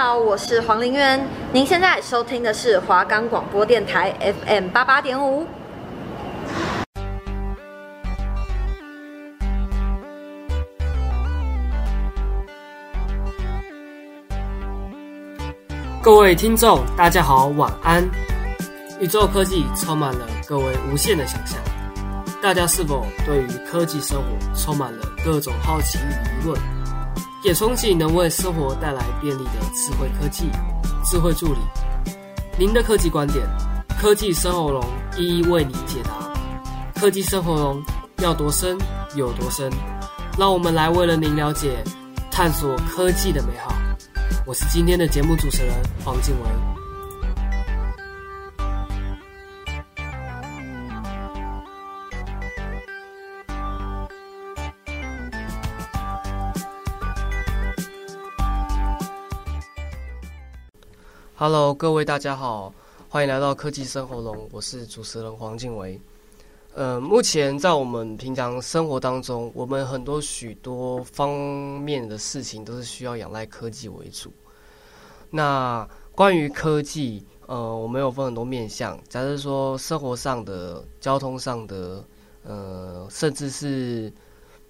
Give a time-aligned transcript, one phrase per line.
[0.00, 1.20] 好，我是黄玲渊。
[1.52, 4.14] 您现在收听的是华冈广播电台
[4.46, 5.44] FM 八八点五。
[16.00, 18.08] 各位听众，大家好，晚安。
[19.00, 21.58] 宇宙科技充满了各位无限的想象，
[22.40, 26.77] 大家是否对于科技生活充满了各种好奇与疑问？
[27.44, 30.50] 也憧憬能为生活带来便利的智慧科技、
[31.04, 31.60] 智慧助理。
[32.58, 33.46] 您的科技观点，
[34.00, 34.84] 科技生活龙
[35.16, 36.10] 一一为您解答。
[37.00, 37.80] 科技生活龙
[38.18, 38.76] 要多深
[39.14, 39.70] 有多深，
[40.36, 41.84] 让我们来为了您了解、
[42.30, 43.72] 探索科技的美好。
[44.44, 45.72] 我是今天的节目主持人
[46.04, 46.77] 黄静文。
[61.40, 62.74] Hello，各位大家好，
[63.08, 66.00] 欢迎来到科技生活龙，我是主持人黄静维。
[66.74, 71.30] 呃，目前在我们平常生活当中，我们很多许多方
[71.80, 74.32] 面的事情都是需要仰赖科技为主。
[75.30, 82.04] 那关于科技，呃，我们有分很多面向，假设说生活上的、交通上的，
[82.42, 84.12] 呃，甚至是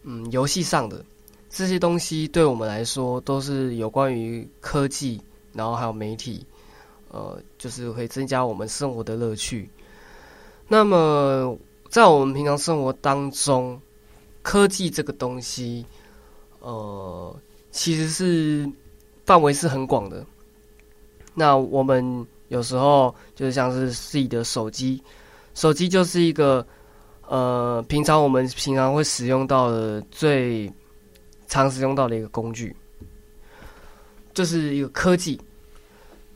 [0.02, 1.02] 嗯游戏上的
[1.48, 5.18] 这些东西，对我们来说都是有关于科技，
[5.54, 6.44] 然后还有媒体。
[7.10, 9.68] 呃，就是会增加我们生活的乐趣。
[10.66, 11.56] 那么，
[11.88, 13.80] 在我们平常生活当中，
[14.42, 15.86] 科技这个东西，
[16.60, 17.34] 呃，
[17.70, 18.70] 其实是
[19.24, 20.24] 范围是很广的。
[21.34, 25.02] 那我们有时候就是像是自己的手机，
[25.54, 26.66] 手机就是一个
[27.26, 30.70] 呃，平常我们平常会使用到的最
[31.46, 32.76] 常使用到的一个工具，
[34.34, 35.40] 就是一个科技。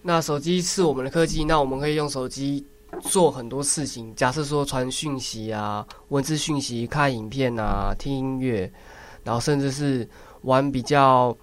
[0.05, 2.67] 那手机是我们的科技，那我们可以用手机
[3.03, 4.13] 做很多事情。
[4.17, 8.71] 假设说传讯息啊、文字讯息、看影片啊、听音乐，
[9.23, 10.07] 然后甚至是
[10.43, 11.37] 玩比较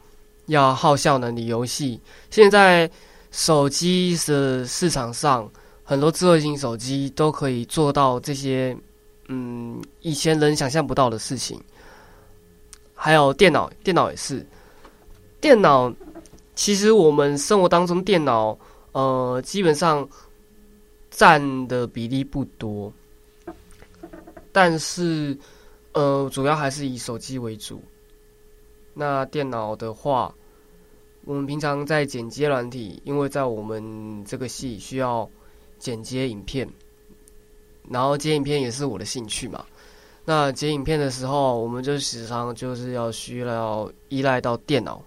[0.47, 2.01] 要耗效能的游戏。
[2.29, 2.89] 现在
[3.31, 5.49] 手机的市场上，
[5.85, 8.75] 很多智慧型手机都可以做到这些，
[9.29, 11.57] 嗯，以前人想象不到的事情。
[12.93, 14.45] 还有电脑，电脑也是，
[15.39, 15.89] 电脑。
[16.59, 18.59] 其实我们生活当中电脑，
[18.91, 20.05] 呃，基本上
[21.09, 22.91] 占的比例不多，
[24.51, 25.37] 但是，
[25.93, 27.81] 呃，主要还是以手机为主。
[28.93, 30.35] 那电脑的话，
[31.23, 35.27] 我们平常在剪接软体，因为在我们这个系需要
[35.77, 36.67] 剪接影片，
[37.87, 39.65] 然后剪影片也是我的兴趣嘛。
[40.25, 45.01] 那剪影片的时候，我们就时常就是要需要依赖到电脑。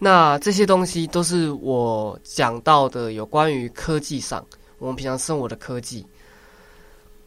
[0.00, 4.46] 那这些东西都是我讲到的有关于科技上，
[4.78, 6.06] 我们平常生活的科技。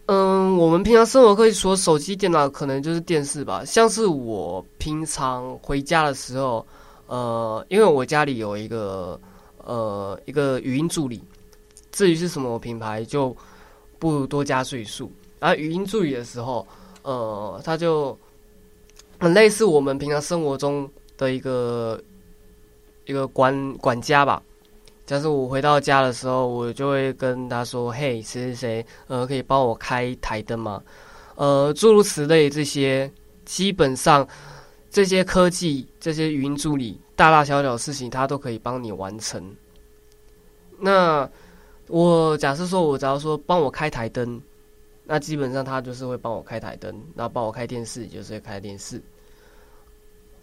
[0.06, 3.66] 嗯，我们平常生活科技除了手机、电脑，可能就是电视吧。
[3.66, 6.66] 像是我平常回家的时候，
[7.08, 9.20] 呃，因为我家里有一个
[9.58, 11.22] 呃一个语音助理，
[11.92, 13.36] 至于是什么品牌就
[14.00, 15.12] 不多加赘述。
[15.40, 16.66] 而语音助理的时候，
[17.04, 18.18] 呃，它就
[19.20, 22.02] 很类似我们平常生活中的一个。
[23.12, 24.42] 一个管管家吧，
[25.06, 30.82] 假设我回到家的时候，我就会跟他说：“嘿，谁谁谁，呃，可以帮我开台灯吗？”
[31.36, 33.12] 呃，诸如此类这些，
[33.44, 34.26] 基本上
[34.90, 39.54] 这些科技、这些语音助理，大大小小的事情，它都可以帮你完成。
[40.80, 41.30] 那
[41.88, 44.42] 我假设说，我只要说帮我开台灯，
[45.04, 49.02] 那基本上他就是会帮我开台灯，然后帮我开电视，就是会开电视。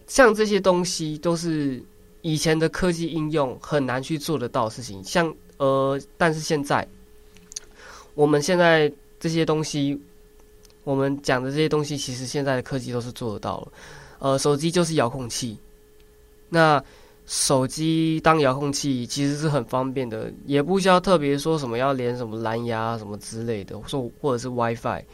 [0.07, 1.83] 像这些东西都是。
[2.23, 6.87] 以前的科技应用很难去做得到事情，像呃，但是现在，
[8.15, 10.01] 我们现在这些东西，
[10.85, 13.73] 我们讲的这些东西，其实现在的科技都是做得到了。
[14.19, 15.57] 呃，手机就是遥控器，
[16.49, 16.83] 那
[17.27, 25.05] 手机当遥控器其实是很方便的，也不需要特别说什么要连什么蓝牙什么之类的，说或者是 WiFi。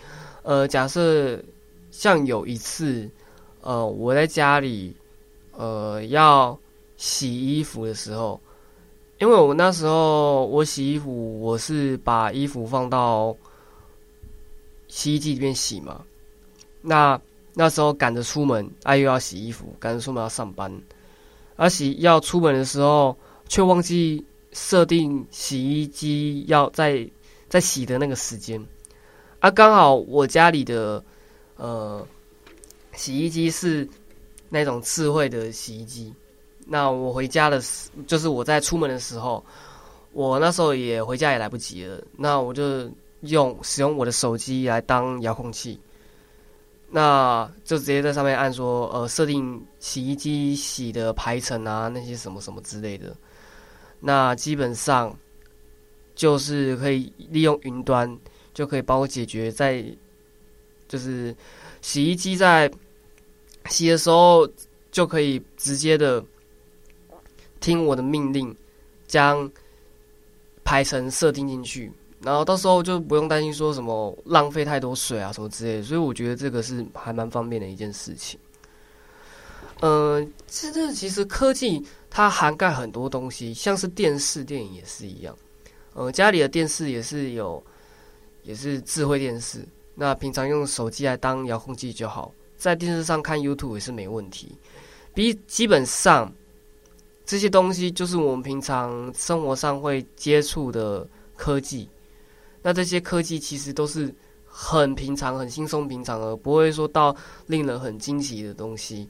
[0.43, 1.39] 呃，假设
[1.91, 3.09] 像有一次，
[3.61, 4.97] 呃，我在家里，
[5.53, 6.59] 呃，要。
[7.07, 8.41] 洗衣服的时候，
[9.19, 13.37] 因为我那时候我洗衣服，我是把衣服放到
[14.89, 16.03] 洗衣机里面洗嘛。
[16.81, 17.21] 那
[17.53, 20.81] 那时候赶着出门，啊又要洗衣服，赶着出门要上班，
[21.57, 23.15] 而洗要出门的时候，
[23.49, 27.07] 却忘记设定洗衣机要在
[27.51, 28.67] 在洗的那个时间。
[29.41, 31.05] 啊，刚好我家里的
[31.57, 32.09] 呃
[32.95, 33.87] 洗衣机是
[34.49, 36.15] 那种智慧的洗衣机。
[36.67, 39.45] 那我回家的时，就是我在出门的时候，
[40.13, 42.91] 我那时候也回家也来不及了，那我就
[43.21, 45.79] 用使用我的手机来当遥控器，
[46.89, 53.15] 那就直接在上面按说，呃，设定洗衣机洗的排程啊，那些什么什么之类的，
[54.01, 55.15] 那基本上
[56.15, 58.19] 就是可以利用云端
[58.55, 59.85] 就可以帮我解决在，
[60.89, 61.37] 就是
[61.83, 62.71] 洗衣机在
[63.69, 64.49] 洗的时候
[64.91, 66.25] 就可以直接的。
[67.65, 68.55] 听我的命令，
[69.07, 69.51] 将
[70.63, 71.91] 排程设定进去，
[72.21, 78.39] 然后到时候就不用担心说什么浪费太多水啊什么之类的，所以我觉得这个是还蛮方便的一件事情。
[79.81, 85.35] 呃，这这其实科技它涵盖很多东西，像是电视、电影也是一样。
[85.95, 87.65] 呃，家里的电视也是有，
[88.43, 94.55] 也是智慧电视，那平常用手机来当遥控器就好，在电视上看 YouTube 也是没问题。
[95.15, 96.31] 比基本上。
[97.27, 101.89] 这些东西就是我们平常生活上会接触的科技，
[102.63, 104.15] 那这些科技其实都是
[104.47, 107.17] 很平常、很轻松平常的，不会说到
[107.47, 109.09] 令人很惊奇的东西。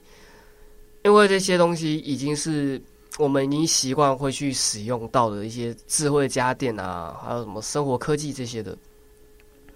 [1.03, 2.81] 因为这些东西已经是
[3.19, 8.75] 我们已经习惯会去使用到的一些智慧家电啊，还有什么生活科技这些的。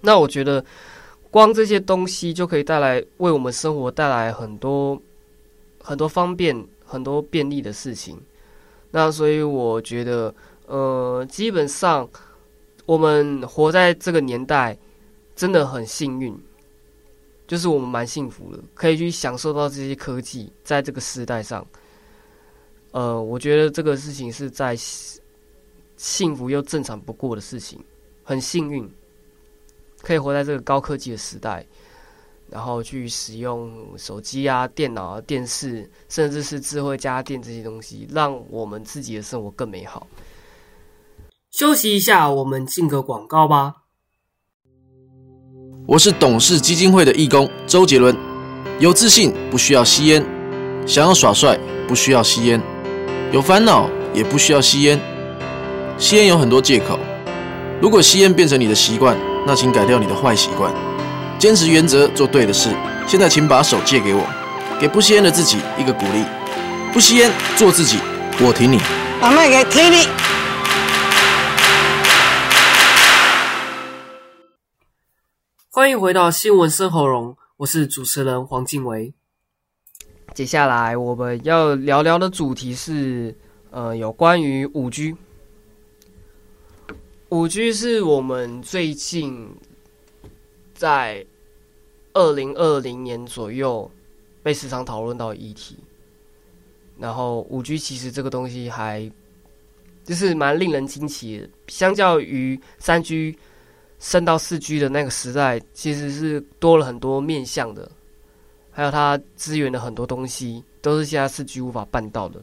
[0.01, 0.63] 那我觉得，
[1.29, 4.99] 光这些东西就可以带来为我们生活带来很多
[5.83, 8.17] 很多方便、很多便利的事情。
[8.91, 10.33] 那所以我觉得，
[10.65, 12.09] 呃，基本上
[12.85, 14.77] 我们活在这个年代
[15.35, 16.35] 真的很幸运，
[17.47, 21.65] 就是我们蛮幸福的，可以去享受到这些科技，在这个时代上，
[22.91, 24.75] 呃，我觉得这个事情是在
[25.95, 27.79] 幸福又正常不过的事情，
[28.23, 28.89] 很幸运，
[30.01, 31.65] 可以活在这个高科技的时代。
[32.51, 40.07] 然后去使用手机啊、电脑啊、电视，甚至是智慧家电这些东西，让我们自己的生活更美好。
[41.51, 43.75] 休息一下，我们进个广告吧。
[45.87, 48.15] 我是董事基金会的义工周杰伦。
[48.79, 50.23] 有自信不需要吸烟，
[50.85, 52.61] 想要耍帅不需要吸烟，
[53.31, 54.99] 有烦恼也不需要吸烟。
[55.97, 56.97] 吸烟有很多借口，
[57.81, 60.73] 如果吸烟变成你的习惯，那请改掉你的坏习惯。
[61.39, 62.69] 坚持原则，做对的事。
[63.07, 64.27] 现在，请把手借给我，
[64.77, 66.25] 给不吸烟的自己一个鼓励。
[66.91, 67.97] 不吸烟，做自己，
[68.41, 68.77] 我挺你。
[69.21, 70.05] 我卖给挺你。
[75.71, 79.13] 欢迎回到新闻生喉咙，我是主持人黄静维。
[80.33, 83.33] 接下来我们要聊聊的主题是，
[83.71, 85.15] 呃，有关于五 G。
[87.29, 89.49] 五 G 是我们最近。
[90.75, 91.25] 在
[92.19, 93.89] 二零二零年左右
[94.43, 95.77] 被时常讨论到议题，
[96.97, 99.09] 然后五 G 其实这个东西还
[100.03, 103.33] 就是蛮令人惊奇的，相较于三 G
[103.99, 107.89] 升到四 G 的那个时代，其实是多了很多面向的，
[108.69, 112.41] 还有它支援的很多东西都是现在四 G 无法办到的。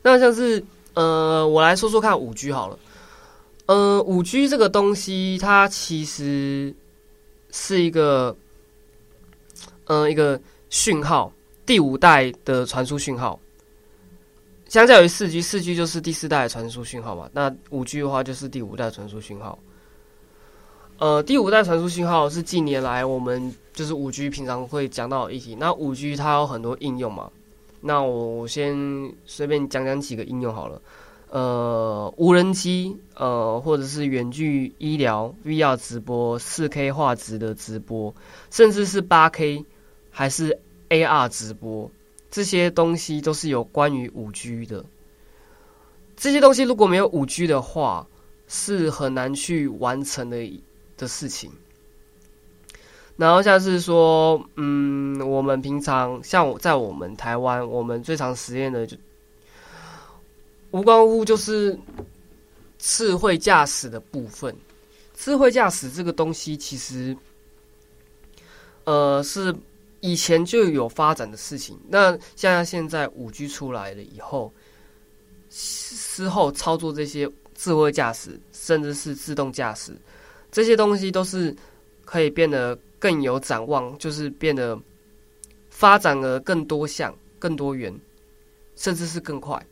[0.00, 0.64] 那像是
[0.94, 2.78] 呃，我来说说看五 G 好了，
[3.66, 6.74] 呃，五 G 这个东西它其实。
[7.52, 8.36] 是一个，
[9.86, 10.40] 嗯、呃，一个
[10.70, 11.32] 讯号，
[11.64, 13.38] 第五代的传输讯号。
[14.68, 17.30] 相较于四 G，四 G 就是第四代传输讯号嘛。
[17.32, 19.58] 那五 G 的话，就是第五代传输讯号。
[20.98, 25.54] 呃，第五代传输讯号是近年来我们就是五 G 平常会讲到的议题。
[25.54, 27.30] 那五 G 它有很多应用嘛。
[27.80, 28.74] 那我先
[29.24, 30.82] 随便讲讲几个应用好了。
[31.28, 38.12] 呃，无人机，呃，或者是远距医疗、VR 直播、四 K 画质的直播，
[38.50, 39.64] 甚至是八 K
[40.18, 40.58] 还是
[40.88, 41.90] AR 直播，
[42.30, 44.82] 这些东西都是有关于五 G 的。
[46.16, 48.06] 这些东西如果没有五 G 的话，
[48.48, 50.62] 是很难去完成的
[50.96, 51.52] 的事情。
[53.18, 58.96] 然后像是说，嗯，我们平常像我在我们台湾，我们最常实验的就。
[60.70, 61.78] 无关乎就是
[62.78, 64.56] 智慧驾驶的部分。
[65.14, 67.14] 智慧驾驶这个东西，其实
[68.84, 69.54] 呃是
[70.00, 71.78] 以前就有发展的事情。
[71.88, 74.52] 那像现在五 G 出来了以后，
[75.50, 79.96] 之后操作这些智慧驾驶，甚至是自动驾驶
[80.50, 81.54] 这些东西，都是
[82.04, 84.78] 可以变得更有展望，就是变得
[85.70, 87.94] 发展的更多项、更多元，
[88.76, 89.64] 甚至是更快。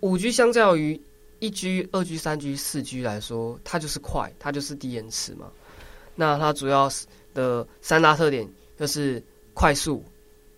[0.00, 1.00] 五 G 相较于
[1.40, 5.50] 一 G、二 G、三 G、四 G 来说，它就是快，它就是低延迟嘛。
[6.14, 6.90] 那它主要
[7.34, 8.48] 的三大特点
[8.78, 9.22] 就是
[9.54, 10.04] 快速、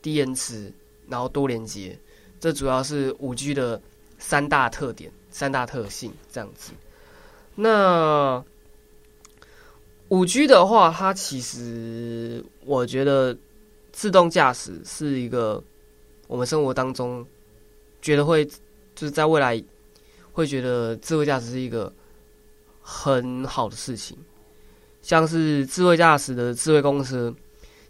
[0.03, 0.73] 低延迟，
[1.09, 1.99] 然后多连接。
[2.39, 3.81] 这主要是五 G 的
[4.19, 6.73] 三大特点、三大特性这样子。
[7.55, 8.43] 那
[10.09, 13.37] 五 G 的话，它其实我觉得
[13.93, 15.63] 自动驾驶是一个
[16.27, 17.27] 我们生活当中
[18.01, 19.63] 觉得会就是在未来
[20.33, 21.93] 会觉得智慧驾驶是一个
[22.81, 24.17] 很好的事情，
[25.03, 27.35] 像是智慧驾驶的智慧公司，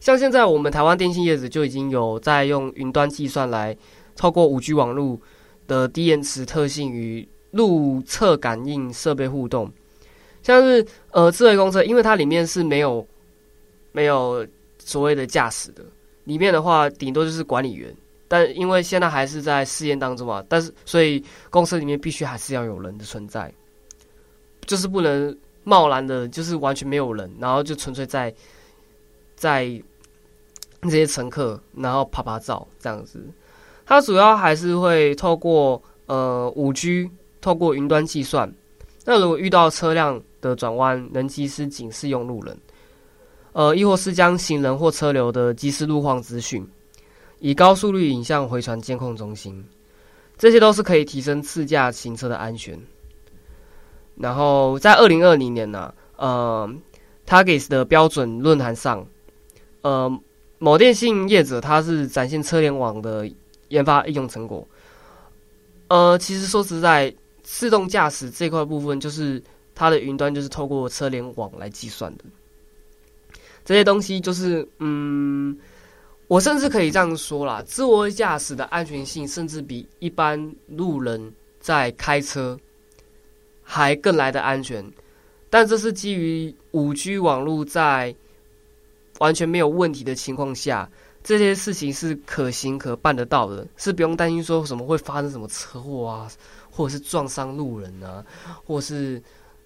[0.01, 3.77] 像现在我们台湾电信业者就已经有在用云端计算来
[4.17, 5.21] 透过五 G 网络
[5.69, 9.71] 的低延迟特性与路侧感应设备互动。
[10.43, 13.07] 像是呃智慧公车，因为它里面是没有
[13.93, 14.47] 没有
[14.79, 15.85] 所谓的驾驶的，
[16.25, 17.95] 里面的话顶多就是管理员。
[18.27, 23.53] 但因为现在还是在试验当中嘛，但是所以公车里面必须还是要有人的存在，
[24.65, 28.33] 就是不能贸然的，就是完全没有人，然后就纯粹在
[29.35, 29.83] 在
[30.83, 33.23] 这些乘客然后拍拍照这样子。
[33.85, 37.11] 它主要还是会透过呃五 G，
[37.41, 38.53] 透过云端计算。
[39.05, 42.57] 那如果遇到车辆的转弯，能及时警示用路人，
[43.53, 46.67] 呃，亦或是将行人或车流的即时路况资讯，
[47.41, 49.65] 以高速率影像回传监控中心，
[50.37, 52.79] 这些都是可以提升自驾行车的安全。
[54.17, 56.71] 然后在二零二零年呢、呃
[57.27, 59.05] ，Target 的标准论坛上，
[59.81, 60.21] 呃，
[60.61, 63.29] 某电信业者他是展现车联网的
[63.71, 64.65] 研发应用成果。
[65.89, 67.13] 呃，其实说实在，
[67.43, 69.43] 自动驾驶这块部分就是。
[69.73, 72.25] 它的云端就是透过车联网来计算的，
[73.65, 75.57] 这些东西就是，嗯，
[76.27, 82.59] 我甚至可以这样说啦，自我驾驶的安全性甚至比一般路人在开车
[83.63, 84.85] 还更来的安全，
[85.49, 88.15] 但这是基于五 G 网络在
[89.21, 90.91] 完全没有问题的情况下，
[91.25, 96.29] 这些事情是可行可办得到的，是不用担心说什么会发生什么车祸啊，
[96.71, 98.23] 或者是撞伤路人啊，
[98.67, 99.23] 或是。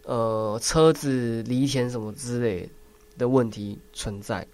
[0.06, 2.68] 呃，车子离田什么之类
[3.16, 4.46] 的问题存在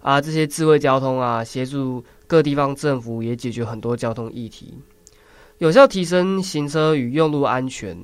[0.00, 4.72] 啊，这些智慧交通啊，协助各地方政府也解决很多交通议题，
[5.58, 7.94] 有效提升行车与用路安全，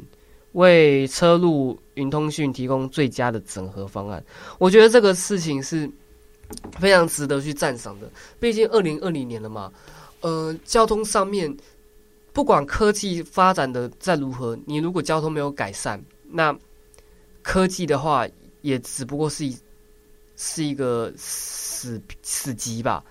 [0.53, 4.23] 为车路云通讯提供最佳的整合方案。
[4.59, 5.91] 我觉得这个事情是
[6.79, 8.11] 非常值得去赞赏的。
[8.41, 9.73] 毕竟二零二零年了嘛，
[10.21, 11.55] 呃，交通上面
[12.33, 16.57] 不管科技发展的再如何，你如果交通没有改善，那
[17.43, 18.27] 科技的话，
[18.61, 19.57] 也只不过是一
[20.37, 23.05] 是一个死死机吧，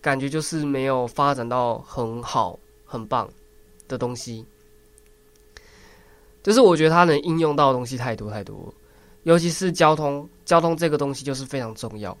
[0.00, 3.28] 感觉就是没有发展到很好很棒
[3.88, 4.44] 的东西。
[6.42, 8.72] 就是我觉得它能应用到的东西太多太多，
[9.24, 12.16] 尤其是交通，交通这个东西就是非常重要。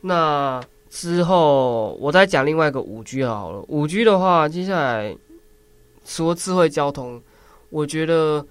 [0.00, 5.16] 那之后我再讲另外一个五 G 好了，五 G 的话，接下来
[6.04, 7.22] 说智慧交通，
[7.70, 8.46] 我觉得。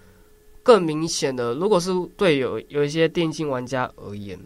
[0.63, 4.37] 更明显的，如果是对有有一些电竞玩家而言，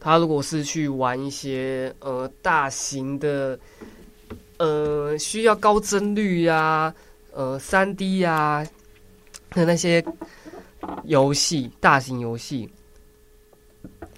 [0.00, 3.60] 他如果是去玩一些呃大型的
[4.56, 6.94] 呃需要高帧率呀、
[7.32, 8.66] 呃三 D 呀
[9.50, 10.02] 的那些
[11.04, 12.66] 游戏，大型游戏，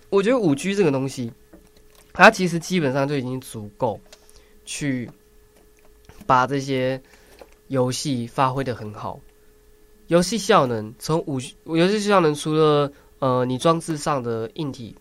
[0.08, 1.32] 我觉得五 G 这个东西，
[2.14, 4.00] 它其实基本上就已经足够
[4.64, 5.10] 去
[6.26, 7.02] 把这些
[7.66, 9.20] 游戏发挥的很好。
[10.06, 14.94] 游戏效能从五，游戏效能除了呃你装置上的硬体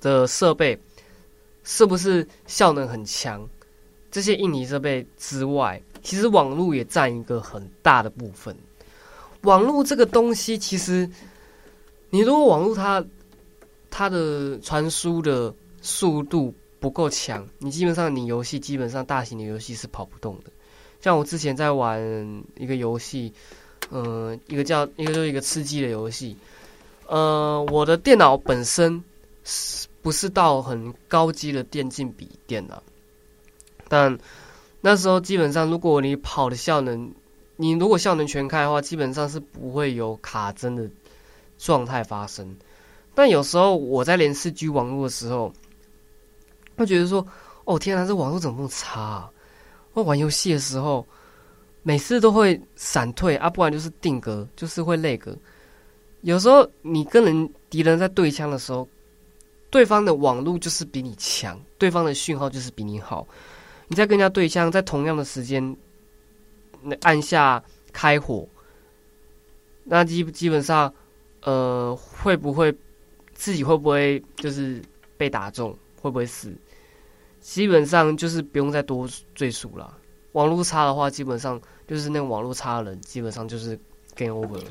[0.00, 0.76] 的设备
[1.62, 3.48] 是不是效能很强，
[4.10, 8.56] 这些硬体设备之外，其实网络也占一个很大的部分。
[9.42, 11.08] 网络这个东西，其实
[12.10, 13.04] 你如果网络它
[13.96, 20.50] 它的传输的速度不够强，你基本上你游戏基本上大型的游戏是跑不动的。
[21.00, 22.02] 像我之前在玩
[22.56, 23.32] 一个游戏，
[23.92, 26.36] 嗯、一个叫一个就是一个吃鸡的游戏，
[27.06, 29.00] 呃，我的电脑本身
[29.44, 32.82] 是不是到很高级的电竞笔电脑？
[33.88, 34.18] 但
[34.80, 37.12] 那时候基本上，如果你跑的效能，
[37.54, 40.90] 你如果效能全开的话，基本上是不会有卡帧的
[41.58, 42.56] 状态发生。
[43.14, 45.52] 但有时候我在连四 G 网络的时候，
[46.76, 47.26] 会觉得说，
[47.64, 49.30] 哦天啊，这网络怎么那么差啊？
[49.92, 51.06] 我玩游戏的时候，
[51.82, 55.20] 每次都会闪退啊，不然就是定格，就是会 lag。
[56.22, 58.88] 有时候你跟人敌人在对枪的时候，
[59.70, 63.26] 对方的网络就是比你强，对方的讯号就是比你好。
[63.86, 65.76] 你在跟人家对枪，在同样的时间，
[67.02, 68.48] 按下开火，
[69.84, 70.92] 那基基本上，
[71.42, 72.74] 呃，会不会
[73.44, 74.80] 自己会不会就是
[75.18, 76.50] 被打中，会不会死？
[77.42, 79.98] 基本上就是不用再多赘述了，
[80.32, 83.78] 网络差的话，基本上就是那个网络差的人，基本上就是
[84.16, 84.64] game over 了。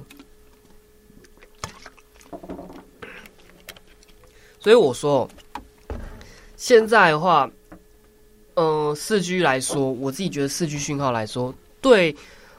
[4.60, 5.30] 所以我说，
[6.56, 7.48] 现在的话，
[8.56, 12.16] 嗯、呃，四 G 来说，我自己觉得四 G 讯号来说，对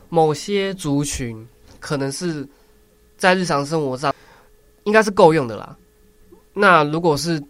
[0.09, 1.45] 某些族群，
[1.81, 2.47] 可能是
[3.17, 4.15] 在日常生活上
[4.85, 5.77] 应该是够用的啦。
[6.55, 7.43] 那如果是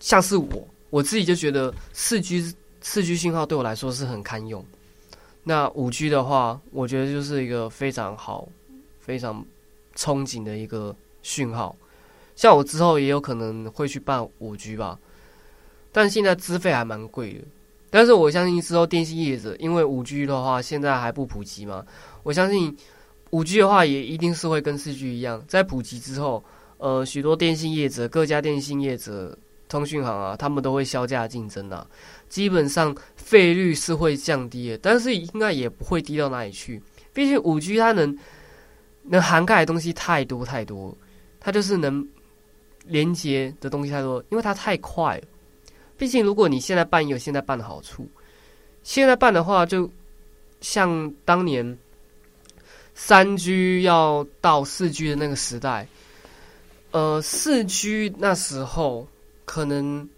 [0.00, 4.64] 像是我，我自己就觉得四 G 四 G 信号对我来说是很堪用。
[5.42, 8.48] 那五 G 的话，我觉得就是一个非常好、
[9.00, 9.44] 非常
[9.96, 11.76] 憧憬的一个讯号。
[12.34, 14.98] 像我之后也有可能会去办五 G 吧，
[15.90, 17.40] 但现在资费还蛮贵的。
[17.88, 21.86] 但是我相信之后电信业者，因为五 G 的话现在还不普及嘛，
[22.22, 22.76] 我相信
[23.30, 26.44] 五 G 的话也一定是会跟四 G 一样，在普及之后，
[26.78, 29.36] 呃，许多电信业者、各家电信业者、
[29.68, 31.86] 通讯行啊，他们都会削价竞争啊，
[32.28, 36.82] 基本上费率是会降低的，但是应该也不会低到哪里去。
[37.12, 38.16] 毕竟五 G 它能
[39.02, 40.96] 能涵盖的东西太多太多，
[41.40, 42.06] 它就是能。
[42.88, 45.24] 连接的东西太多，因为它太快了。
[45.98, 48.08] 毕竟，如果你现在办有现在办的好处，
[48.84, 49.90] 现在办的话，就
[50.60, 51.76] 像当年
[52.94, 55.88] 三 G 要到四 G 的那个时代，
[56.92, 59.06] 呃，四 G 那时候
[59.44, 60.08] 可能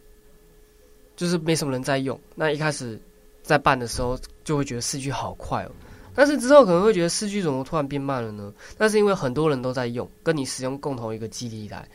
[1.17, 2.19] 就是没什么人在用。
[2.35, 3.01] 那一开始
[3.43, 5.71] 在办的时候，就会觉得四 G 好快哦。
[6.15, 8.53] 但是之后可能会觉得四 G 怎么突然变慢了呢？
[8.77, 11.89] 那是因为很多人都在用，跟你使用共同一个基地台。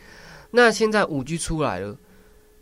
[0.50, 1.98] 那现在五 G 出来了，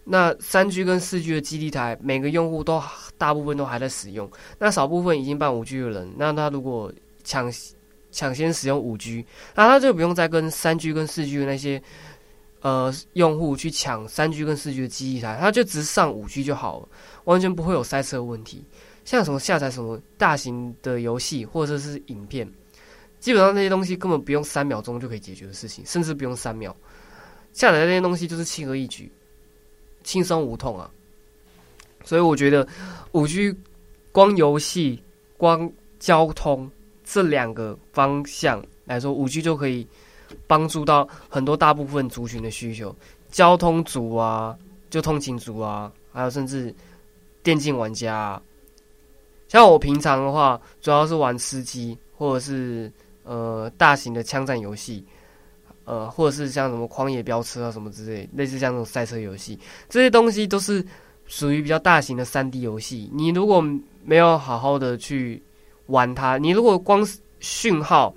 [0.04, 2.82] 那三 G 跟四 G 的基地台，每个用户都
[3.18, 4.30] 大部分都还在使用。
[4.58, 6.92] 那少部分已经办五 G 的人，那他如果
[7.24, 7.52] 抢
[8.12, 9.26] 抢先使用五 G，
[9.56, 11.82] 那他就不用再跟三 G 跟四 G 的那些
[12.62, 16.90] 呃用户去抢三 G 跟四 G 的基地台，他就直上五 G 就好了，
[17.24, 18.64] 完全不会有塞车问题。
[19.04, 22.48] 像什么下载什么大型的游戏或者是影片，
[23.20, 26.76] 基本上那些东西根本不用三秒钟就可以解决的事情，甚至不用三秒。
[27.52, 29.12] 下载那些东西就是轻而易举，
[30.04, 30.90] 轻松无痛啊！
[32.04, 32.66] 所以我觉得
[33.12, 33.54] 五 G
[34.12, 35.02] 光游戏、
[35.38, 35.70] 光
[36.00, 36.70] 交通
[37.12, 39.86] 这两个方向来说，五 G 就可以
[40.48, 42.96] 帮助到很多大部分族群的需求，
[43.30, 44.58] 交通族啊，
[44.90, 46.74] 就通勤族啊，还有甚至
[47.44, 48.42] 电竞玩家。
[49.50, 52.90] 像我平常的话，主要是玩吃鸡或者是
[53.26, 55.04] 呃大型的枪战游戏。
[55.84, 60.86] 呃，或者是像什么狂野飙车啊什么之类，类似像这种赛车游戏，这些东西都是
[61.26, 63.10] 属于比较大型的三 D 游戏。
[63.12, 63.62] 你如果
[64.06, 65.42] 没有好好的去
[65.92, 67.08] 玩它，你如果光
[67.40, 68.14] 讯号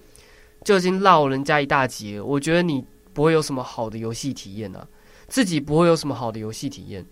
[0.64, 4.86] 就已经落人家一大截，我觉得你不会有什么好的游戏体验啊，
[5.28, 7.04] 自己不会有什么好的游戏体验，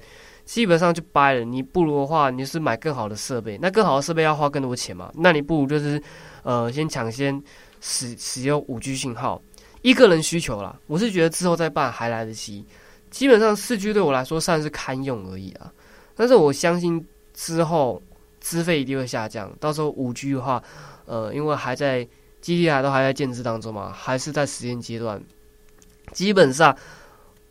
[0.44, 1.44] 基本上就掰了。
[1.44, 6.02] 你不如的话，你是买更好的设备，那更好的设备要花更多钱嘛，那你不如就是
[6.42, 7.42] 呃，先抢先
[7.80, 9.40] 使使用五 G 讯号。
[9.82, 12.64] 一个人需求啦，我是觉得之后再办还来得及。
[13.10, 15.72] 基本上四 G 对我来说算是堪用而已啊，
[16.14, 18.00] 但是我相信之后
[18.42, 19.50] 资费一定会下降。
[19.58, 20.62] 到时候五 G 的话，
[21.06, 22.04] 呃，因为还在
[22.42, 25.22] 基地台都还在建制当中嘛，还是在实验阶段。
[26.12, 26.76] 基本上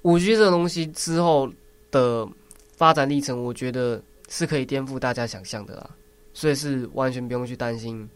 [0.03, 1.51] 五 G 这个东西之后
[1.89, 2.29] 的
[2.77, 3.99] 发展历程，我觉得
[4.29, 5.89] 是可以颠覆大家想象的啦，
[6.33, 8.07] 所以是完全不用去担心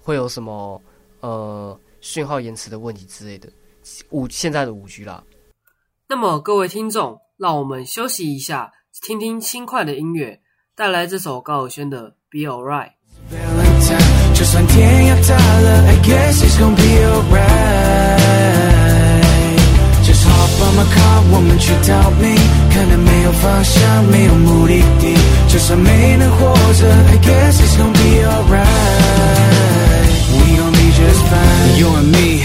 [0.00, 0.80] 会有什么
[1.20, 1.78] 呃。
[2.00, 3.50] 讯号延迟的问题之类的，
[4.10, 5.24] 五现在的五 G 啦。
[6.08, 8.70] 那么各位听众，让我们休息一下，
[9.02, 10.40] 听听轻快的音乐，
[10.78, 12.90] 带来这首高尔宣的《Be Alright》。
[14.32, 18.20] 就算天要塌了，I guess it's gonna be alright。
[20.04, 22.22] Just hop on my car，我们去逃避，
[22.72, 25.18] 可能没有方向，没有目的地。
[25.48, 28.68] 就算没能活着，I guess it's gonna be alright。
[30.54, 32.37] You and me 已不在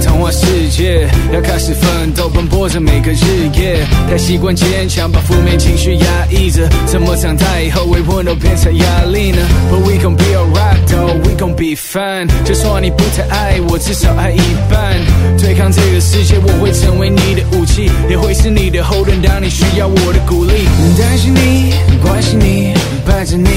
[0.00, 9.38] 童话世界，要开始奋斗奔波着每个日夜，太习惯坚强，把负面情绪压抑着，怎么长大以后微波都变成压力呢
[9.70, 12.28] ？But we gon' be alright though, we gon' be fine。
[12.44, 14.96] 就算你不太爱我，至少爱一半。
[15.38, 20.52] 对抗这个世界，我会成为你的武器，也会是你的后盾，当你需要我的鼓励。
[20.98, 23.48] 担心你，关心你，伴着你，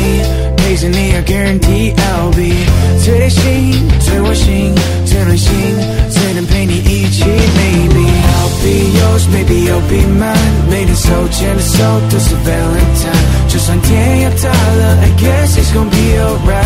[0.58, 2.56] 陪着你，I guarantee I'll be
[3.04, 4.74] 最贴心、最窝心、
[5.06, 5.52] 最暖心，
[6.10, 7.24] 最能陪你一起。
[7.24, 10.70] Maybe I'll be yours, maybe you'll be mine。
[10.70, 13.24] 每天手牵着手都是 Valentine。
[13.48, 16.62] 就算天要塌了，I guess it's gonna be alright。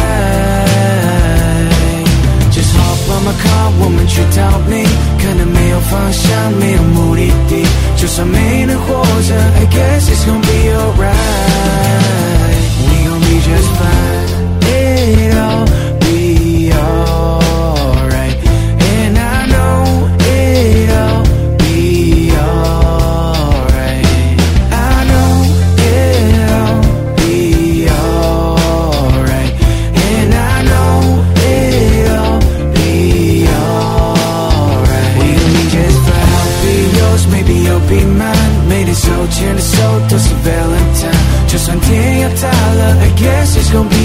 [2.51, 4.71] Just hop on my car，我们去逃避，
[5.19, 7.65] 可能没有方向，没有目的地。
[7.97, 11.15] 就算没能活着，I guess it's gonna be alright。
[12.88, 15.65] We gon' be just fine，it all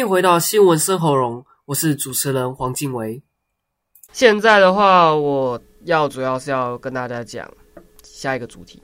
[0.00, 3.22] 迎回到新闻生活融，我是主持人黄静维。
[4.12, 7.52] 现在的话，我要主要是要跟大家讲
[8.02, 8.82] 下一个主题，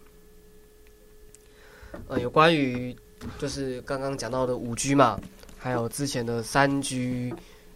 [2.06, 2.94] 呃，有关于
[3.38, 5.18] 就是刚刚讲到的五 G 嘛，
[5.56, 7.34] 还有之前的三 G、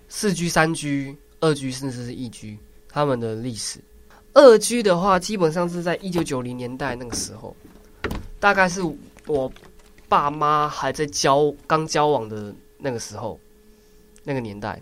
[0.08, 2.58] 四 G、三 G、二 G 甚至是一 G，
[2.90, 3.80] 他们的历史。
[4.34, 7.56] 二 G 的话，基本上是在一九九零年代那个时候，
[8.38, 8.82] 大概是
[9.26, 9.50] 我
[10.08, 13.38] 爸妈还在交刚交往的那个时候，
[14.24, 14.80] 那个年代。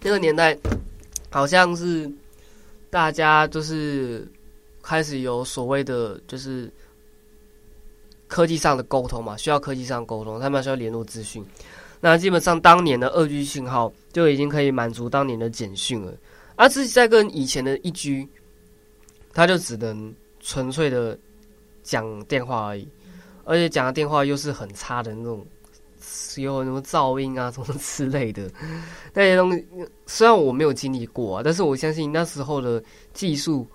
[0.00, 0.56] 那个年代，
[1.28, 2.10] 好像是
[2.88, 4.26] 大家就是
[4.80, 6.70] 开始有所谓的，就是
[8.28, 11.44] 科技上的沟通嘛，需要科技上沟通，他们需要联络资讯。
[12.00, 16.14] 那基本上当年的二 G 信号就已经可以满足当年的简讯了，
[16.54, 18.28] 而自己在跟以前的一 G，
[19.32, 21.18] 它就只能纯粹的
[21.82, 22.86] 讲电话而已，
[23.48, 25.44] 而且讲的电话又是很差的那种。
[26.36, 28.48] 有什么噪音啊，什么之类的
[29.12, 29.66] 那些东西，
[30.06, 32.82] 虽然我没有经历过啊，但是我相信那时候的
[33.12, 33.66] 技术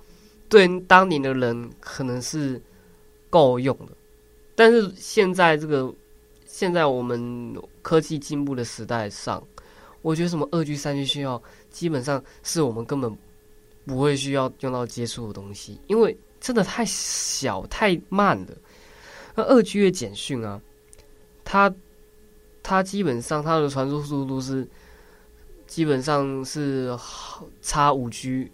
[0.47, 2.61] 对当年的人可能是
[3.29, 3.89] 够用的。
[4.55, 5.93] 但是现在这个
[6.45, 9.45] 现在我们科技进步的时代上，
[10.01, 13.13] 我觉得什么二 G、三 G 信号基本上是我们根本
[13.85, 18.53] 不会需要用到接触的东西，因为真的太小太慢了。
[19.35, 20.61] 那二 G 的简讯啊，
[21.43, 21.73] 它。
[22.65, 24.65] 它基本上它的传输速度是
[25.67, 26.97] 基本上是
[27.61, 28.49] 差五 G，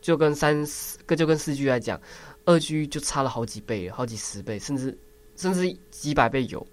[0.00, 1.98] 就跟三四跟就跟四 G 来讲，
[2.44, 4.98] 二 G 就差了好几倍，好几十倍，甚至
[5.36, 6.66] 甚至几百倍有。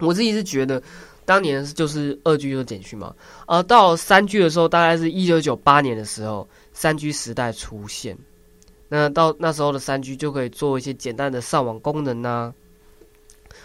[0.00, 0.82] 我自己是觉得，
[1.24, 3.16] 当年就是二 G 的简讯嘛，
[3.46, 8.14] 而到三 G 的时候，大概是一九九八年的时候，三 G 时代出现。
[8.94, 12.54] 那到那时候的三 G 就可以做一些简单的上网功能啊，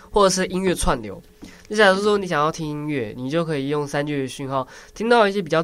[0.09, 1.21] 或者是音乐串流。
[1.67, 5.63] 你假如说你想要听音乐，你就可以用三 G 的讯号听到一些比较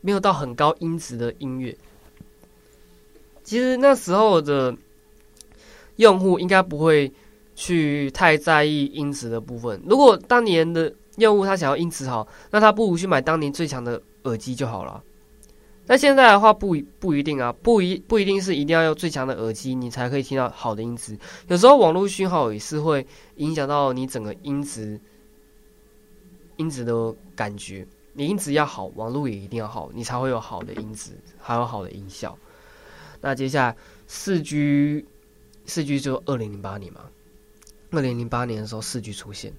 [0.00, 1.76] 没有到很高音质的音乐。
[3.44, 4.76] 其实那时候的
[5.96, 7.12] 用户应该不会
[7.54, 9.80] 去太在意音质的部分。
[9.86, 15.00] 如果当年的用户他想要音质好，那他不如去买当年最强的耳机就好了。
[15.86, 21.18] 那现在的话不不一定啊，不一不一定是一定要用最强的耳机你才可以听到好的音质。
[21.48, 25.00] 有时候网络讯号也是会影响到你整个音质。
[26.56, 32.38] 音质的感觉，你音质要好，网络也一定要好，你才会有好的音质，还有好的音效。
[33.20, 35.04] 那接下来四 G，
[35.66, 37.00] 四 G 就二零零八年嘛，
[37.90, 39.52] 二零零八年的时候四 G 出现，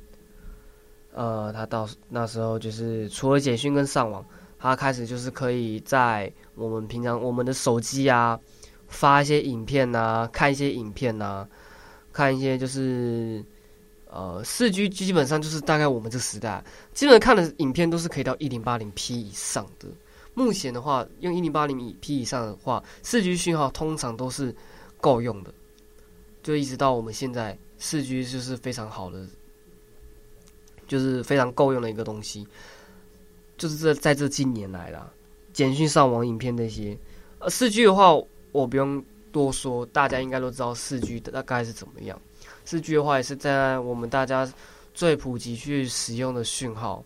[1.13, 4.25] 呃，它到那时候就是除了简讯跟上网，
[4.65, 8.39] 它开始就是可以在我们平常我们的手机啊
[8.87, 11.47] 发一些影片啊，看一些影片啊，
[12.11, 13.43] 看一些就是。
[14.07, 19.89] 呃，四 G 基本上就是大概我们这时代，基本上看的影片都是可以到一零八零 P 以上的。
[20.33, 24.55] 目前的话，用一零八零 P 以上的话，四 G 讯号通常都是
[25.01, 25.53] 够用的。
[26.41, 29.27] 就一直到我们现在，四 G 就是非常好的，
[30.87, 32.47] 就是非常够用的一个东西。
[33.57, 35.11] 就是这在这近年来啦，
[35.53, 36.97] 简讯、上网、影片那些，
[37.39, 38.13] 呃，四 G 的话，
[38.51, 42.19] 我不用多说，大家应该都知道四 G 大概是怎么样。
[42.65, 44.51] 四 G 的话也是在我们大家
[44.93, 47.03] 最普及去使用的讯号，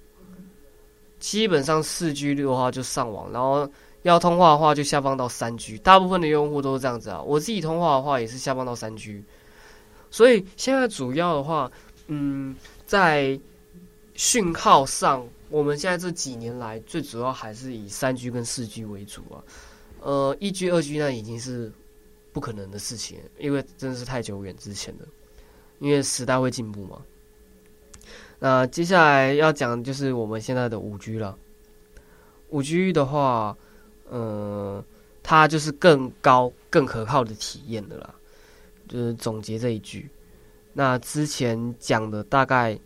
[1.19, 3.69] 基本上四 G 的话就上网，然后
[4.03, 7.21] 要通话的话就下放到三 G，大部分的用户都是这样子啊。
[7.21, 9.23] 我自己通话的话也是下放到三 G，
[10.09, 11.71] 所以现在主要的话，
[12.07, 13.39] 嗯，在
[14.19, 19.41] 讯号上，我们现在这几年来最主要还是以三 G 跟四 G 为主啊。
[20.01, 21.71] 呃，一 G、二 G 那已经是
[22.33, 25.07] 不可能的事情，因为真的是太久远之前了。
[25.79, 27.01] 因为时代会进步嘛，
[28.39, 31.37] 那接下来要讲就是我们现在的五 G 了。
[32.49, 33.57] 五 G 的话，
[34.09, 34.83] 呃，
[35.23, 38.13] 它就是更高、更可靠的体验的啦。
[38.89, 40.09] 就是总结这一句，
[40.73, 42.77] 那之前讲的大概，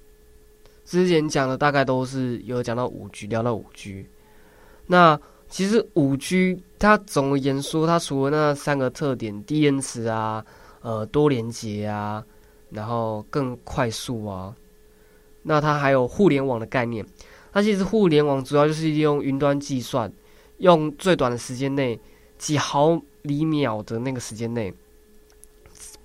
[0.85, 4.05] 之前讲的大概都是有讲到五 G，聊到五 G。
[4.87, 5.19] 那
[5.49, 10.45] 其实五 G 它总而言说，它除了那三个特点，低延迟啊。
[10.83, 12.21] 呃多连接啊，
[12.69, 14.53] 然后更快速啊。
[15.43, 17.05] 那它还有互联网的概念，
[17.53, 20.11] 它其实互联网主要就是利用云端计算，
[20.57, 21.97] 用最短的时间内，
[22.37, 24.73] 几毫厘秒的那个时间内，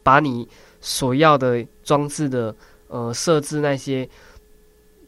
[0.05, 0.49] 把你
[0.81, 2.55] 所要的装置的
[2.87, 4.09] 呃设置那些，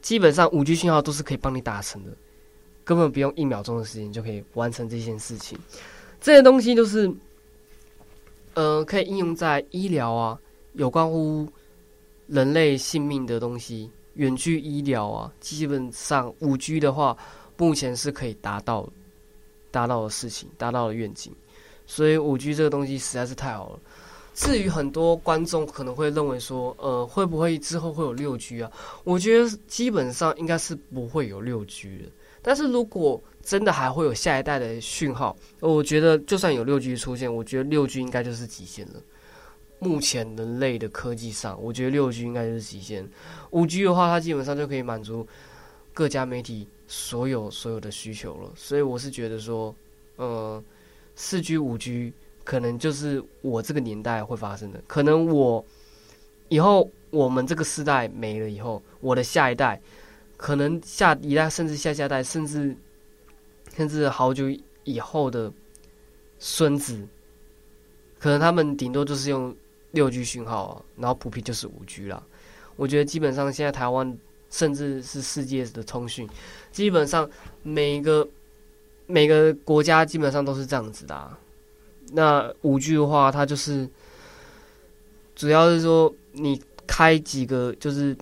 [0.01, 2.11] 基本上五 G 信号都是可以帮你达成的，
[2.85, 5.59] 根本不用一秒钟的时间就可以完成这件事情。
[6.21, 7.11] 这些东西都是，
[8.55, 10.39] 呃，可以应用在医疗啊，
[10.73, 11.47] 有关乎
[12.27, 17.17] 人类性命的东西，远距医疗啊，基本上五 G 的话，
[17.57, 18.89] 目前是可以达到
[19.71, 21.33] 达到的事情，达到的愿景。
[21.87, 23.79] 所以五 G 这个东西实在是太好了。
[24.33, 28.71] 至于很多观众可能会认为说，呃，会不会之后会有六 G 啊？
[29.05, 32.05] 我觉得基本上应该是不会有六 G 的。
[32.43, 38.95] 但是如果真的还会有下一代的讯号，我觉得就算有六 G 出现，我觉得六 G 应该就是极限了。
[39.79, 43.07] 目前人类的科技上，我觉得六 G 应该就是极限。
[43.51, 45.27] 五 G 的话，它基本上就可以满足
[45.93, 48.51] 各家媒体所有所有的需求了。
[48.55, 49.75] 所以我是觉得说，
[50.17, 50.63] 呃，
[51.15, 52.13] 四 G、五 G
[52.51, 54.83] 可能就是我这个年代会发生的。
[54.89, 55.65] 可能我
[56.49, 59.81] 以后我们这个世代没了以后，我的下一代，
[60.37, 62.77] 可能下一代甚至下下代，甚至
[63.77, 64.47] 甚至好久
[64.83, 65.53] 以后的
[66.41, 67.07] 孙子，
[68.19, 69.55] 可能他们顶多就是用。
[69.93, 72.23] 六 G 讯号啊，然后普遍就是五 G 啦。
[72.77, 74.17] 我觉得基本上现在台湾
[74.49, 76.29] 甚至是世界的通讯，
[76.71, 77.29] 基本上
[77.65, 78.29] 每个
[79.07, 81.37] 每个国家基本上都是这样子的啊。
[82.13, 83.89] 那五 G 的话，它就是
[85.35, 88.17] 主要是说你开几个就是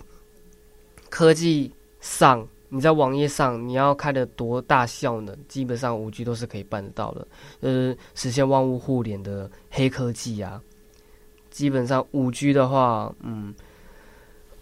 [1.09, 7.27] 科技上，你在网页上你要开的多大效能，基本上五 G 都是可以办得到的。
[7.63, 10.61] 就是，实现万物互联的黑科技啊。
[11.51, 13.53] 基本上五 G 的话，嗯，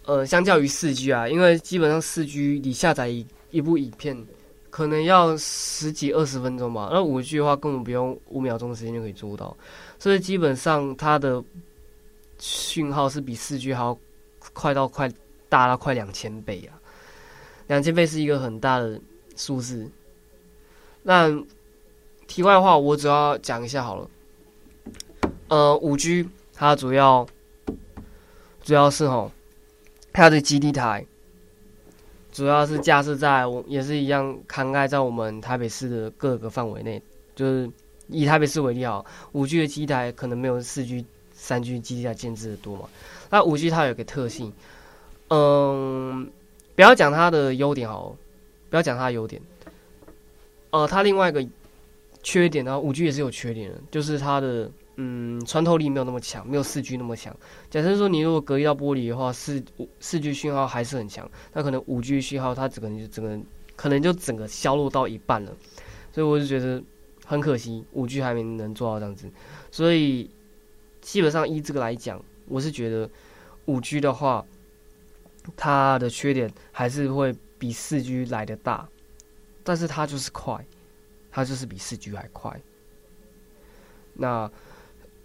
[0.05, 3.07] 呃，相较于四 G 啊，因为基本上四 G 你下载
[3.51, 4.17] 一部影片，
[4.77, 9.57] 可能要十几二十分钟吧，那五 G 的话根本不用五秒钟的时间就可以做到，
[9.97, 11.43] 所以基本上它的
[12.37, 13.97] 讯号是比四 G 还要
[14.53, 15.11] 快到快
[15.49, 16.77] 大到快两千倍啊，
[17.65, 19.01] 两千倍是一个很大的
[19.35, 19.89] 数字。
[21.01, 21.27] 那
[22.27, 24.09] 题外话，我主要讲一下好了，
[25.47, 26.29] 呃，五 G。
[26.53, 27.27] 它主要
[28.61, 29.31] 主要是吼，
[30.13, 31.03] 它的基地台
[32.37, 37.01] 主要是架设在我也是一样涵盖在我们台北市的各个范围内，
[37.35, 37.67] 就是
[38.09, 42.87] 以台北市为例哈，五 G 的基台可能没有四 G、三 G 基地台建置的多嘛。
[43.31, 44.53] 那五 G 它有个特性，
[45.29, 46.29] 嗯，
[46.75, 48.15] 不要讲它的优点好，
[48.69, 49.41] 不要讲它的优点，
[50.69, 51.43] 呃，它另外一个
[52.21, 54.69] 缺点呢，五 G 也是有缺点的，就是它的。
[54.99, 57.35] 嗯，穿透力没有那么强，没有四 G 那么强。
[57.69, 59.63] 假设说你如果隔一道玻璃的话，四
[59.99, 63.39] 四 G 讯号还是很强，那可能五 G 讯号它整个就整个
[63.75, 65.55] 可能就整个消落到一半了。
[66.11, 66.81] 所以我就觉得
[67.25, 69.29] 很可惜，五 G 还没能做到这样子。
[69.69, 70.29] 所以
[70.99, 73.07] 基本上依这个来讲，我是觉得
[73.65, 74.43] 五 G 的话，
[75.55, 78.89] 它的缺点还是会比四 G 来得大，
[79.63, 80.65] 但是它就是快，
[81.29, 82.59] 它就是比四 G 还快。
[84.19, 84.51] 那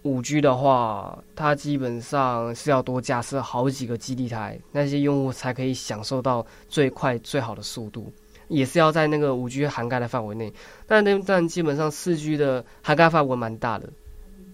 [0.03, 8.11] 五 G 的话，它基本上是要多架设好几个基地台，那些用户才可以享受到最快最好的速度，
[8.49, 10.53] 也是要在那个五 G 涵盖的范围内。
[10.85, 13.89] 但那但基本上四 G 的涵盖范围蛮大的，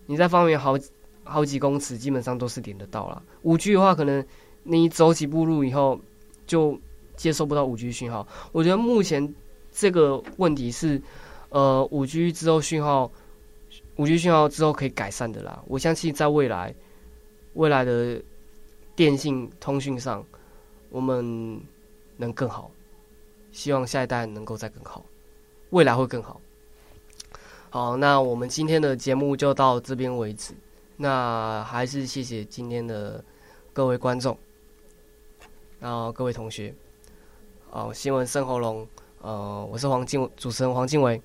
[0.05, 0.77] 你在方圆好
[1.23, 3.21] 好几公尺，基本上都是连得到了。
[3.41, 4.23] 五 G 的话，可能
[4.61, 5.99] 你走几步路以后
[6.45, 6.79] 就
[7.15, 8.27] 接收不到五 G 讯号。
[8.51, 9.33] 我觉得目前
[9.71, 11.01] 这个问题是，
[11.49, 13.11] 呃，五 G 之后讯号。
[13.99, 16.73] 五 G 信号之后可以改善的啦，我相信在未来，
[17.55, 18.21] 未来的
[18.95, 20.25] 电信通讯上，
[20.89, 21.61] 我们
[22.15, 22.71] 能更好，
[23.51, 25.03] 希望下一代能够再更好，
[25.71, 26.39] 未来会更好。
[27.69, 30.53] 好，那我们今天的节目就到这边为止。
[30.95, 33.21] 那还是谢谢今天的
[33.73, 34.37] 各位观众，
[35.77, 36.73] 然后各位同学，
[37.71, 38.87] 哦，新闻生喉咙，
[39.21, 41.21] 呃，我是黄静，主持人黄静伟，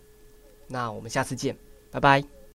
[0.66, 1.56] 那我们下次见，
[1.92, 2.43] 拜拜。